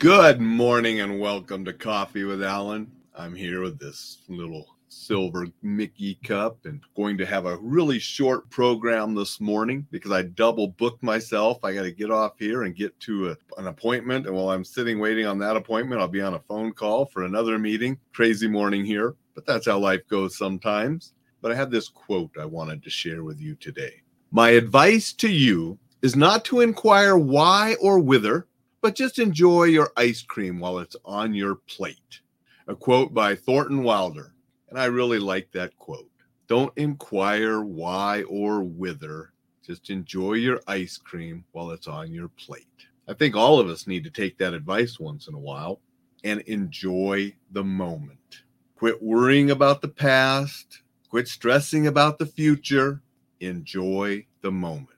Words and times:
Good 0.00 0.40
morning 0.40 1.00
and 1.00 1.20
welcome 1.20 1.62
to 1.66 1.74
Coffee 1.74 2.24
with 2.24 2.42
Alain. 2.42 2.90
I'm 3.14 3.34
here 3.34 3.60
with 3.60 3.78
this 3.78 4.22
little 4.28 4.64
silver 4.88 5.48
Mickey 5.60 6.14
cup 6.24 6.64
and 6.64 6.80
going 6.96 7.18
to 7.18 7.26
have 7.26 7.44
a 7.44 7.58
really 7.58 7.98
short 7.98 8.48
program 8.48 9.14
this 9.14 9.42
morning 9.42 9.86
because 9.90 10.10
I 10.10 10.22
double 10.22 10.68
booked 10.68 11.02
myself. 11.02 11.62
I 11.62 11.74
got 11.74 11.82
to 11.82 11.90
get 11.90 12.10
off 12.10 12.38
here 12.38 12.62
and 12.62 12.74
get 12.74 12.98
to 13.00 13.32
a, 13.32 13.36
an 13.58 13.66
appointment. 13.66 14.26
And 14.26 14.34
while 14.34 14.48
I'm 14.48 14.64
sitting 14.64 15.00
waiting 15.00 15.26
on 15.26 15.38
that 15.40 15.58
appointment, 15.58 16.00
I'll 16.00 16.08
be 16.08 16.22
on 16.22 16.32
a 16.32 16.40
phone 16.48 16.72
call 16.72 17.04
for 17.04 17.24
another 17.24 17.58
meeting. 17.58 17.98
Crazy 18.14 18.48
morning 18.48 18.86
here, 18.86 19.16
but 19.34 19.44
that's 19.44 19.66
how 19.66 19.78
life 19.78 20.08
goes 20.08 20.38
sometimes. 20.38 21.12
But 21.42 21.52
I 21.52 21.56
have 21.56 21.70
this 21.70 21.90
quote 21.90 22.38
I 22.40 22.46
wanted 22.46 22.82
to 22.84 22.90
share 22.90 23.22
with 23.22 23.38
you 23.38 23.54
today. 23.54 24.00
My 24.30 24.48
advice 24.48 25.12
to 25.12 25.28
you 25.28 25.78
is 26.00 26.16
not 26.16 26.46
to 26.46 26.60
inquire 26.60 27.18
why 27.18 27.76
or 27.82 27.98
whither 27.98 28.46
but 28.80 28.94
just 28.94 29.18
enjoy 29.18 29.64
your 29.64 29.90
ice 29.96 30.22
cream 30.22 30.58
while 30.58 30.78
it's 30.78 30.96
on 31.04 31.34
your 31.34 31.56
plate. 31.56 32.20
A 32.66 32.74
quote 32.74 33.12
by 33.12 33.34
Thornton 33.34 33.82
Wilder. 33.82 34.34
And 34.68 34.78
I 34.78 34.86
really 34.86 35.18
like 35.18 35.50
that 35.52 35.76
quote. 35.76 36.10
Don't 36.46 36.76
inquire 36.76 37.62
why 37.62 38.22
or 38.22 38.62
whither, 38.62 39.32
just 39.64 39.90
enjoy 39.90 40.34
your 40.34 40.60
ice 40.66 40.96
cream 40.96 41.44
while 41.52 41.70
it's 41.70 41.86
on 41.86 42.12
your 42.12 42.28
plate. 42.28 42.66
I 43.08 43.14
think 43.14 43.36
all 43.36 43.58
of 43.58 43.68
us 43.68 43.86
need 43.86 44.04
to 44.04 44.10
take 44.10 44.38
that 44.38 44.54
advice 44.54 44.98
once 44.98 45.28
in 45.28 45.34
a 45.34 45.38
while 45.38 45.80
and 46.24 46.40
enjoy 46.42 47.34
the 47.50 47.64
moment. 47.64 48.42
Quit 48.76 49.02
worrying 49.02 49.50
about 49.50 49.82
the 49.82 49.88
past, 49.88 50.82
quit 51.08 51.28
stressing 51.28 51.86
about 51.86 52.18
the 52.18 52.26
future, 52.26 53.02
enjoy 53.40 54.26
the 54.42 54.52
moment. 54.52 54.88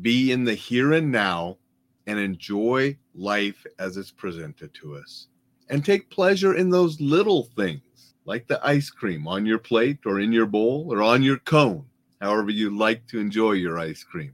Be 0.00 0.32
in 0.32 0.44
the 0.44 0.54
here 0.54 0.92
and 0.92 1.12
now 1.12 1.58
and 2.10 2.18
enjoy 2.18 2.96
life 3.14 3.64
as 3.78 3.96
it's 3.96 4.10
presented 4.10 4.74
to 4.74 4.96
us. 4.96 5.28
And 5.68 5.84
take 5.84 6.10
pleasure 6.10 6.56
in 6.56 6.68
those 6.68 7.00
little 7.00 7.44
things, 7.54 8.14
like 8.24 8.48
the 8.48 8.60
ice 8.66 8.90
cream 8.90 9.28
on 9.28 9.46
your 9.46 9.60
plate 9.60 10.00
or 10.04 10.18
in 10.18 10.32
your 10.32 10.46
bowl 10.46 10.88
or 10.90 11.02
on 11.02 11.22
your 11.22 11.38
cone, 11.38 11.86
however 12.20 12.50
you 12.50 12.76
like 12.76 13.06
to 13.06 13.20
enjoy 13.20 13.52
your 13.52 13.78
ice 13.78 14.02
cream. 14.02 14.32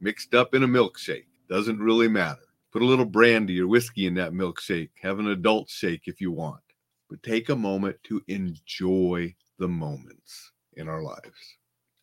Mixed 0.00 0.34
up 0.34 0.52
in 0.52 0.64
a 0.64 0.68
milkshake, 0.68 1.26
doesn't 1.48 1.78
really 1.78 2.08
matter. 2.08 2.42
Put 2.72 2.82
a 2.82 2.86
little 2.86 3.04
brandy 3.04 3.60
or 3.60 3.68
whiskey 3.68 4.06
in 4.06 4.14
that 4.14 4.32
milkshake. 4.32 4.90
Have 5.00 5.20
an 5.20 5.28
adult 5.28 5.70
shake 5.70 6.02
if 6.06 6.20
you 6.20 6.32
want. 6.32 6.62
But 7.08 7.22
take 7.22 7.50
a 7.50 7.56
moment 7.56 8.02
to 8.04 8.20
enjoy 8.26 9.36
the 9.58 9.68
moments 9.68 10.50
in 10.72 10.88
our 10.88 11.02
lives. 11.02 11.58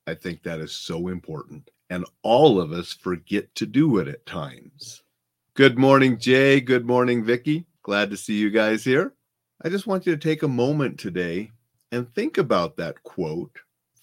I 0.07 0.13
think 0.13 0.43
that 0.43 0.61
is 0.61 0.71
so 0.71 1.09
important. 1.09 1.69
And 1.89 2.05
all 2.21 2.61
of 2.61 2.71
us 2.71 2.93
forget 2.93 3.53
to 3.55 3.65
do 3.65 3.97
it 3.97 4.07
at 4.07 4.25
times. 4.25 5.01
Good 5.59 5.77
morning, 5.77 6.17
Jay. 6.17 6.61
Good 6.61 6.85
morning, 6.85 7.21
Vicky. 7.21 7.65
Glad 7.83 8.11
to 8.11 8.15
see 8.15 8.35
you 8.35 8.49
guys 8.49 8.81
here. 8.81 9.13
I 9.61 9.67
just 9.67 9.87
want 9.87 10.05
you 10.05 10.15
to 10.15 10.17
take 10.17 10.41
a 10.41 10.47
moment 10.47 10.97
today 10.97 11.51
and 11.91 12.09
think 12.15 12.37
about 12.37 12.77
that 12.77 13.03
quote. 13.03 13.51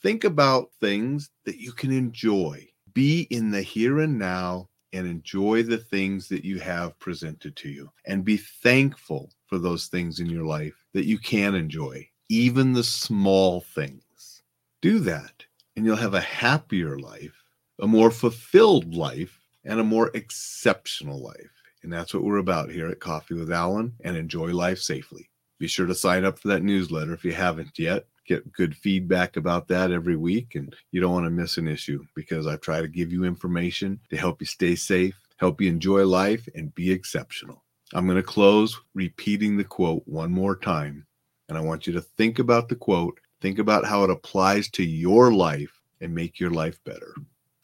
Think 0.03 0.25
about 0.25 0.69
things 0.83 1.31
that 1.47 1.57
you 1.57 1.73
can 1.73 1.93
enjoy. 1.93 2.69
Be 2.93 3.23
in 3.31 3.51
the 3.51 3.63
here 3.63 4.01
and 4.01 4.19
now 4.19 4.69
and 4.93 5.07
enjoy 5.07 5.63
the 5.63 5.79
things 5.79 6.29
that 6.29 6.45
you 6.45 6.61
have 6.61 6.98
presented 6.98 7.57
to 7.57 7.70
you 7.70 7.91
and 8.05 8.23
be 8.23 8.37
thankful 8.37 9.31
for 9.47 9.57
those 9.57 9.87
things 9.87 10.20
in 10.20 10.27
your 10.27 10.45
life 10.45 10.85
that 10.93 11.07
you 11.07 11.17
can 11.17 11.55
enjoy, 11.55 12.07
even 12.29 12.75
the 12.75 12.85
small 12.85 13.63
things. 13.63 14.43
Do 14.83 14.98
that, 14.98 15.47
and 15.75 15.87
you'll 15.87 15.97
have 15.97 16.13
a 16.13 16.20
happier 16.20 16.98
life, 16.98 17.43
a 17.81 17.87
more 17.87 18.11
fulfilled 18.11 18.95
life, 18.95 19.41
and 19.67 19.81
a 19.81 19.84
more 19.84 20.11
exceptional 20.14 21.22
life. 21.22 21.50
And 21.83 21.92
that's 21.92 22.14
what 22.14 22.25
we're 22.25 22.39
about 22.39 22.70
here 22.70 22.89
at 22.89 23.00
Coffee 23.00 23.34
with 23.34 23.50
Alain 23.50 23.92
and 24.03 24.17
enjoy 24.17 24.53
life 24.53 24.78
safely. 24.78 25.28
Be 25.58 25.69
sure 25.69 25.86
to 25.86 25.95
sign 25.95 26.25
up 26.25 26.39
for 26.39 26.48
that 26.48 26.62
newsletter 26.62 27.12
if 27.12 27.25
you 27.25 27.33
haven't 27.33 27.78
yet. 27.78 28.06
Get 28.27 28.53
good 28.53 28.77
feedback 28.77 29.36
about 29.36 29.69
that 29.69 29.92
every 29.92 30.17
week, 30.17 30.56
and 30.56 30.75
you 30.91 31.00
don't 31.00 31.12
want 31.12 31.27
to 31.27 31.31
miss 31.31 31.58
an 31.58 31.68
issue 31.68 32.05
because 32.17 32.46
I 32.46 32.57
try 32.57 32.80
to 32.80 32.89
give 32.89 33.13
you 33.13 33.24
information 33.24 34.01
to 34.11 34.17
help 34.17 34.41
you 34.41 34.46
stay 34.46 34.74
safe, 34.74 35.14
help 35.36 35.61
you 35.61 35.68
enjoy 35.68 36.05
life, 36.05 36.48
and 36.55 36.74
be 36.74 36.91
exceptional. 36.91 37.62
I'm 37.95 38.07
going 38.07 38.17
to 38.17 38.23
close 38.23 38.80
repeating 38.95 39.57
the 39.57 39.64
quote 39.64 40.02
one 40.07 40.33
more 40.33 40.57
time, 40.57 41.07
and 41.48 41.57
I 41.57 41.61
want 41.61 41.86
you 41.86 41.92
to 41.92 42.01
think 42.01 42.41
about 42.41 42.68
the 42.68 42.74
quote, 42.74 43.20
think 43.41 43.61
about 43.61 43.85
how 43.85 44.02
it 44.02 44.11
applies 44.11 44.68
to 44.70 44.85
your 44.85 45.33
life, 45.33 45.80
and 46.01 46.12
make 46.12 46.41
your 46.41 46.51
life 46.51 46.83
better. 46.85 47.14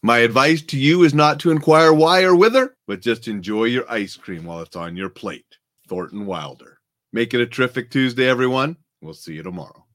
My 0.05 0.19
advice 0.19 0.63
to 0.63 0.77
you 0.77 1.05
is 1.05 1.15
not 1.15 1.39
to 1.41 1.53
inquire 1.53 1.93
why 1.93 2.25
or 2.25 2.35
whither, 2.35 2.75
but 2.89 3.01
just 3.01 3.29
enjoy 3.29 3.65
your 3.67 3.89
ice 3.89 4.17
cream 4.17 4.45
while 4.45 4.61
it's 4.61 4.75
on 4.75 4.97
your 4.97 5.09
plate. 5.09 5.47
Thornton 5.89 6.27
Wilder. 6.27 6.81
Make 7.13 7.35
it 7.35 7.41
a 7.41 7.47
terrific 7.47 7.89
Tuesday, 7.89 8.29
everyone. 8.29 8.79
We'll 9.01 9.15
see 9.15 9.35
you 9.35 9.45
tomorrow. 9.45 9.87